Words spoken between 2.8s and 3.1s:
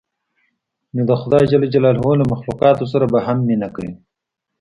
سره